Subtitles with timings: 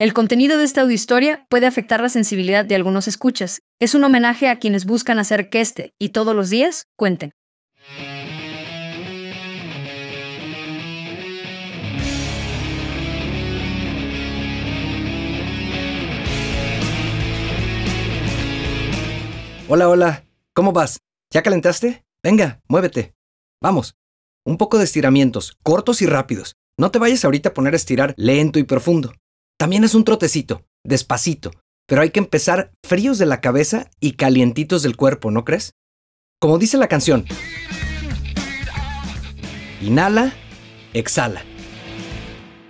[0.00, 3.60] El contenido de esta audiohistoria puede afectar la sensibilidad de algunos escuchas.
[3.78, 7.32] Es un homenaje a quienes buscan hacer que este y todos los días cuenten.
[19.68, 20.24] Hola, hola.
[20.54, 21.00] ¿Cómo vas?
[21.30, 22.06] ¿Ya calentaste?
[22.22, 23.12] Venga, muévete.
[23.60, 23.96] Vamos.
[24.46, 26.54] Un poco de estiramientos, cortos y rápidos.
[26.78, 29.12] No te vayas ahorita a poner a estirar lento y profundo.
[29.60, 31.50] También es un trotecito, despacito,
[31.86, 35.74] pero hay que empezar fríos de la cabeza y calientitos del cuerpo, ¿no crees?
[36.40, 37.26] Como dice la canción,
[39.82, 40.32] inhala,
[40.94, 41.44] exhala.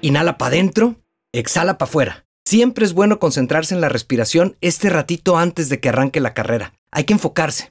[0.01, 0.97] Inhala para adentro,
[1.33, 2.27] exhala para afuera.
[2.45, 6.75] Siempre es bueno concentrarse en la respiración este ratito antes de que arranque la carrera.
[6.91, 7.71] Hay que enfocarse.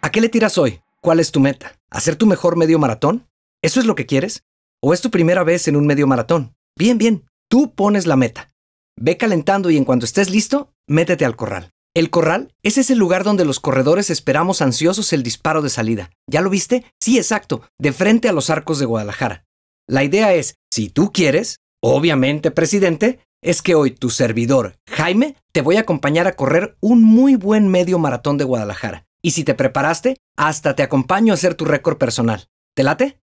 [0.00, 0.80] ¿A qué le tiras hoy?
[1.00, 1.72] ¿Cuál es tu meta?
[1.90, 3.28] ¿Hacer tu mejor medio maratón?
[3.62, 4.44] ¿Eso es lo que quieres?
[4.84, 6.56] ¿O es tu primera vez en un medio maratón?
[6.76, 8.52] Bien, bien, tú pones la meta.
[9.00, 11.70] Ve calentando y en cuanto estés listo, métete al corral.
[11.94, 16.10] El corral es ese lugar donde los corredores esperamos ansiosos el disparo de salida.
[16.28, 16.84] ¿Ya lo viste?
[17.00, 19.44] Sí, exacto, de frente a los arcos de Guadalajara.
[19.88, 25.60] La idea es, si tú quieres, obviamente, presidente, es que hoy tu servidor, Jaime, te
[25.60, 29.06] voy a acompañar a correr un muy buen medio maratón de Guadalajara.
[29.22, 32.48] Y si te preparaste, hasta te acompaño a hacer tu récord personal.
[32.74, 33.20] ¿Te late?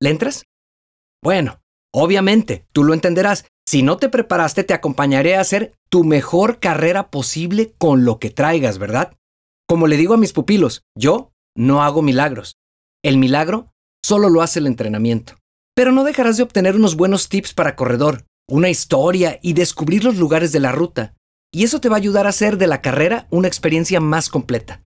[0.00, 0.44] ¿Le entras?
[1.22, 1.60] Bueno,
[1.94, 3.44] obviamente, tú lo entenderás.
[3.66, 8.30] Si no te preparaste, te acompañaré a hacer tu mejor carrera posible con lo que
[8.30, 9.16] traigas, ¿verdad?
[9.68, 12.56] Como le digo a mis pupilos, yo no hago milagros.
[13.04, 13.72] El milagro
[14.04, 15.36] solo lo hace el entrenamiento.
[15.74, 20.16] Pero no dejarás de obtener unos buenos tips para corredor, una historia y descubrir los
[20.16, 21.14] lugares de la ruta.
[21.52, 24.82] Y eso te va a ayudar a hacer de la carrera una experiencia más completa.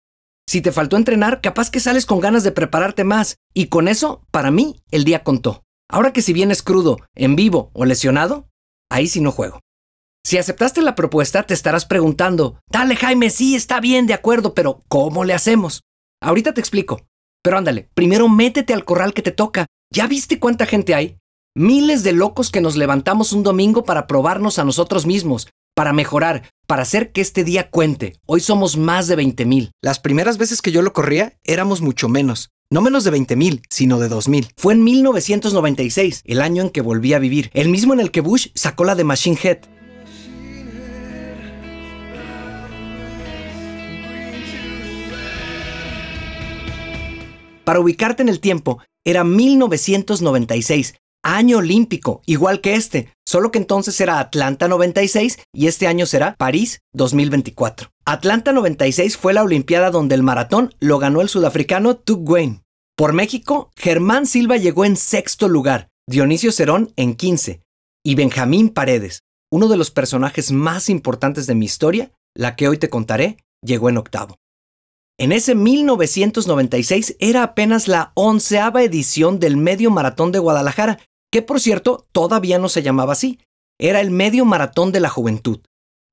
[0.48, 3.38] Si te faltó entrenar, capaz que sales con ganas de prepararte más.
[3.54, 5.65] Y con eso, para mí, el día contó.
[5.90, 8.48] Ahora que si vienes crudo, en vivo o lesionado,
[8.90, 9.62] ahí sí no juego.
[10.26, 14.84] Si aceptaste la propuesta, te estarás preguntando, dale Jaime, sí, está bien, de acuerdo, pero
[14.88, 15.82] ¿cómo le hacemos?
[16.22, 17.06] Ahorita te explico.
[17.44, 19.68] Pero ándale, primero métete al corral que te toca.
[19.94, 21.18] ¿Ya viste cuánta gente hay?
[21.56, 26.50] Miles de locos que nos levantamos un domingo para probarnos a nosotros mismos, para mejorar,
[26.66, 28.20] para hacer que este día cuente.
[28.26, 29.72] Hoy somos más de 20 mil.
[29.84, 32.50] Las primeras veces que yo lo corría éramos mucho menos.
[32.72, 34.48] No menos de 20 mil, sino de 2 mil.
[34.58, 38.22] Fue en 1996, el año en que volví a vivir, el mismo en el que
[38.22, 39.60] Bush sacó la de Machine Head.
[47.64, 54.00] Para ubicarte en el tiempo, era 1996, año olímpico, igual que este, solo que entonces
[54.00, 57.90] era Atlanta 96 y este año será París 2024.
[58.06, 62.62] Atlanta 96 fue la Olimpiada donde el maratón lo ganó el sudafricano Tug Wayne.
[62.96, 67.62] Por México, Germán Silva llegó en sexto lugar, Dionisio Cerón en 15
[68.06, 72.78] y Benjamín Paredes, uno de los personajes más importantes de mi historia, la que hoy
[72.78, 74.38] te contaré, llegó en octavo.
[75.18, 81.00] En ese 1996 era apenas la onceava edición del Medio Maratón de Guadalajara
[81.36, 83.40] que por cierto todavía no se llamaba así,
[83.78, 85.60] era el medio maratón de la juventud.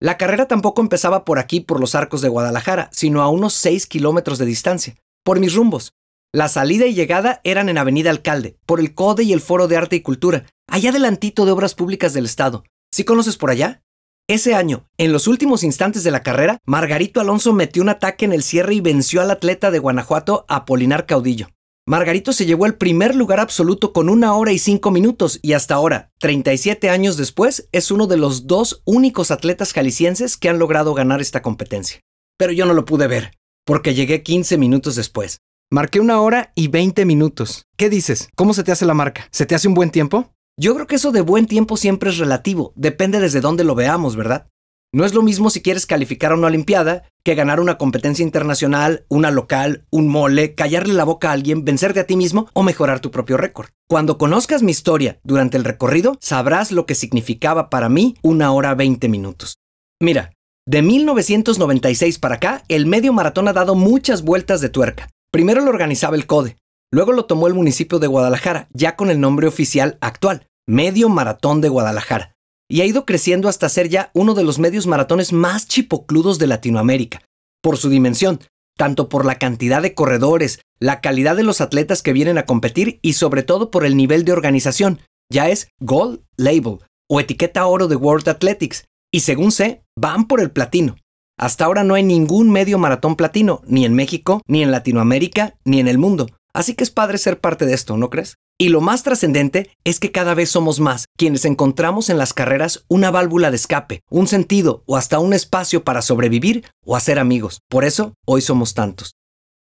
[0.01, 3.87] La carrera tampoco empezaba por aquí, por los arcos de Guadalajara, sino a unos 6
[3.87, 5.93] kilómetros de distancia, por mis rumbos.
[6.33, 9.77] La salida y llegada eran en Avenida Alcalde, por el CODE y el Foro de
[9.77, 12.65] Arte y Cultura, allá adelantito de Obras Públicas del Estado.
[12.91, 13.85] ¿Sí conoces por allá?
[14.29, 18.33] Ese año, en los últimos instantes de la carrera, Margarito Alonso metió un ataque en
[18.33, 21.47] el cierre y venció al atleta de Guanajuato, Apolinar Caudillo.
[21.93, 25.75] Margarito se llevó el primer lugar absoluto con una hora y cinco minutos y hasta
[25.75, 30.95] ahora, 37 años después, es uno de los dos únicos atletas jaliscienses que han logrado
[30.95, 32.01] ganar esta competencia.
[32.39, 33.33] Pero yo no lo pude ver,
[33.67, 35.41] porque llegué 15 minutos después.
[35.71, 37.67] Marqué una hora y 20 minutos.
[37.77, 38.31] ¿Qué dices?
[38.37, 39.29] ¿Cómo se te hace la marca?
[39.31, 40.33] ¿Se te hace un buen tiempo?
[40.59, 44.17] Yo creo que eso de buen tiempo siempre es relativo, depende desde dónde lo veamos,
[44.17, 44.47] ¿verdad?
[44.95, 49.05] No es lo mismo si quieres calificar a una Olimpiada que ganar una competencia internacional,
[49.09, 53.01] una local, un mole, callarle la boca a alguien, vencerte a ti mismo o mejorar
[53.01, 53.69] tu propio récord.
[53.89, 58.75] Cuando conozcas mi historia durante el recorrido, sabrás lo que significaba para mí una hora
[58.75, 59.59] 20 minutos.
[60.01, 60.33] Mira,
[60.67, 65.09] de 1996 para acá, el medio maratón ha dado muchas vueltas de tuerca.
[65.31, 66.57] Primero lo organizaba el CODE,
[66.93, 71.61] luego lo tomó el municipio de Guadalajara, ya con el nombre oficial actual, Medio Maratón
[71.61, 72.32] de Guadalajara
[72.73, 76.47] y ha ido creciendo hasta ser ya uno de los medios maratones más chipocludos de
[76.47, 77.21] Latinoamérica,
[77.61, 78.41] por su dimensión,
[78.79, 82.99] tanto por la cantidad de corredores, la calidad de los atletas que vienen a competir
[83.03, 85.01] y sobre todo por el nivel de organización.
[85.31, 86.79] Ya es Gold Label
[87.11, 90.97] o etiqueta oro de World Athletics y según sé, van por el platino.
[91.39, 95.79] Hasta ahora no hay ningún medio maratón platino, ni en México, ni en Latinoamérica, ni
[95.79, 96.31] en el mundo.
[96.55, 98.37] Así que es padre ser parte de esto, ¿no crees?
[98.63, 102.85] Y lo más trascendente es que cada vez somos más quienes encontramos en las carreras
[102.87, 107.59] una válvula de escape, un sentido o hasta un espacio para sobrevivir o hacer amigos.
[107.69, 109.17] Por eso, hoy somos tantos.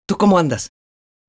[0.10, 0.72] ¿Tú cómo andas?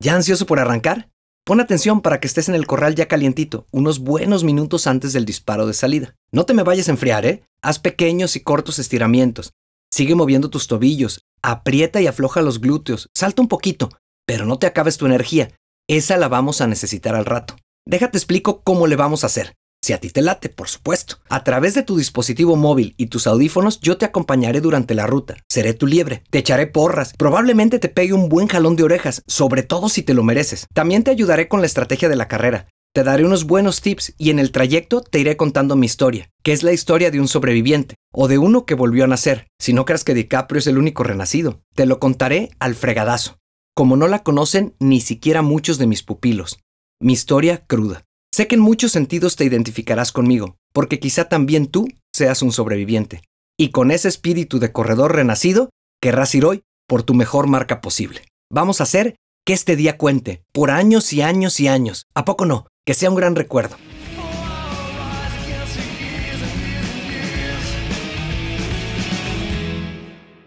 [0.01, 1.09] ¿Ya ansioso por arrancar?
[1.45, 5.25] Pon atención para que estés en el corral ya calientito, unos buenos minutos antes del
[5.25, 6.17] disparo de salida.
[6.33, 7.45] No te me vayas a enfriar, ¿eh?
[7.63, 9.53] Haz pequeños y cortos estiramientos.
[9.89, 13.89] Sigue moviendo tus tobillos, aprieta y afloja los glúteos, salta un poquito,
[14.27, 15.55] pero no te acabes tu energía.
[15.89, 17.57] Esa la vamos a necesitar al rato.
[17.87, 19.55] Déjate explico cómo le vamos a hacer.
[19.85, 21.17] Si a ti te late, por supuesto.
[21.29, 25.37] A través de tu dispositivo móvil y tus audífonos, yo te acompañaré durante la ruta.
[25.51, 26.23] Seré tu liebre.
[26.31, 27.15] Te echaré porras.
[27.19, 30.69] Probablemente te pegue un buen jalón de orejas, sobre todo si te lo mereces.
[30.73, 32.69] También te ayudaré con la estrategia de la carrera.
[32.95, 36.53] Te daré unos buenos tips y en el trayecto te iré contando mi historia, que
[36.53, 39.87] es la historia de un sobreviviente, o de uno que volvió a nacer, si no
[39.87, 41.63] creas que DiCaprio es el único renacido.
[41.75, 43.39] Te lo contaré al fregadazo,
[43.75, 46.59] como no la conocen ni siquiera muchos de mis pupilos.
[47.01, 48.05] Mi historia cruda.
[48.35, 53.23] Sé que en muchos sentidos te identificarás conmigo, porque quizá también tú seas un sobreviviente.
[53.59, 55.71] Y con ese espíritu de corredor renacido,
[56.01, 58.23] querrás ir hoy por tu mejor marca posible.
[58.51, 62.07] Vamos a hacer que este día cuente, por años y años y años.
[62.15, 62.67] ¿A poco no?
[62.87, 63.77] Que sea un gran recuerdo.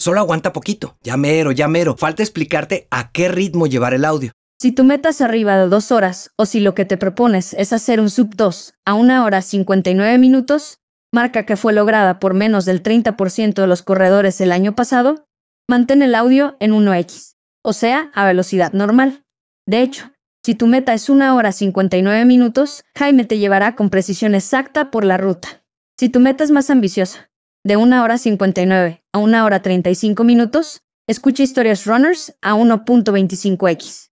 [0.06, 1.96] Solo aguanta poquito, ya mero, ya mero.
[1.98, 4.34] Falta explicarte a qué ritmo llevar el audio.
[4.62, 7.74] Si tu meta es arriba de dos horas, o si lo que te propones es
[7.74, 10.78] hacer un sub 2 a una hora 59 minutos,
[11.12, 15.25] marca que fue lograda por menos del 30% de los corredores el año pasado,
[15.68, 19.24] mantén el audio en 1x, o sea, a velocidad normal.
[19.66, 20.12] De hecho,
[20.46, 25.04] si tu meta es una hora 59 minutos, Jaime te llevará con precisión exacta por
[25.04, 25.66] la ruta.
[26.00, 27.31] Si tu meta es más ambiciosa,
[27.66, 34.09] de una hora 59 a una hora 35 minutos, escucha historias runners a 1.25x.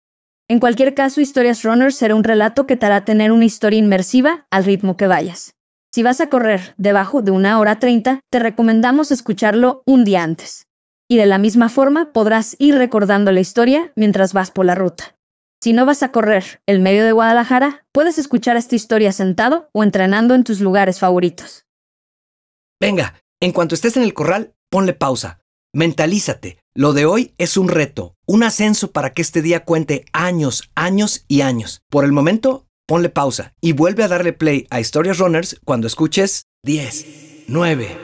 [0.49, 4.47] En cualquier caso, Historias Runner será un relato que te hará tener una historia inmersiva
[4.49, 5.53] al ritmo que vayas.
[5.93, 10.65] Si vas a correr debajo de una hora 30, te recomendamos escucharlo un día antes.
[11.07, 15.15] Y de la misma forma podrás ir recordando la historia mientras vas por la ruta.
[15.61, 19.83] Si no vas a correr el medio de Guadalajara, puedes escuchar esta historia sentado o
[19.83, 21.67] entrenando en tus lugares favoritos.
[22.79, 25.39] Venga, en cuanto estés en el corral, ponle pausa.
[25.73, 30.69] Mentalízate, lo de hoy es un reto, un ascenso para que este día cuente años,
[30.75, 31.81] años y años.
[31.89, 36.43] Por el momento, ponle pausa y vuelve a darle play a Historias Runners cuando escuches
[36.63, 37.97] 10, 9,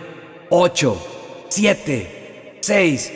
[0.49, 1.07] 8,
[1.49, 3.11] 7, 6,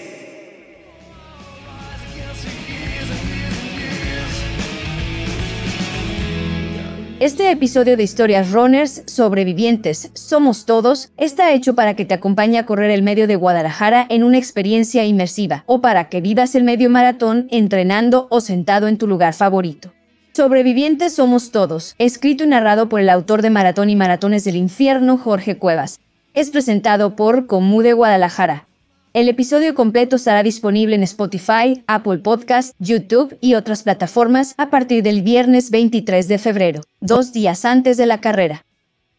[7.19, 12.67] Este episodio de Historias Runners Sobrevivientes Somos Todos está hecho para que te acompañe a
[12.67, 16.91] correr el medio de Guadalajara en una experiencia inmersiva o para que vivas el medio
[16.91, 19.91] maratón entrenando o sentado en tu lugar favorito.
[20.33, 25.17] Sobrevivientes Somos Todos, escrito y narrado por el autor de Maratón y Maratones del Infierno,
[25.17, 25.99] Jorge Cuevas.
[26.35, 28.67] Es presentado por Comú de Guadalajara,
[29.13, 35.03] el episodio completo estará disponible en Spotify, Apple Podcast, YouTube y otras plataformas a partir
[35.03, 38.65] del viernes 23 de febrero, dos días antes de la carrera.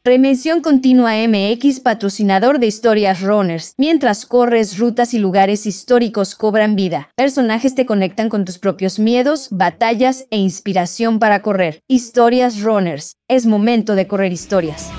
[0.04, 3.74] Remención Continua MX, patrocinador de historias runners.
[3.76, 7.10] Mientras corres, rutas y lugares históricos cobran vida.
[7.14, 11.82] Personajes te conectan con tus propios miedos, batallas e inspiración para correr.
[11.88, 13.16] Historias runners.
[13.28, 14.90] Es momento de correr historias.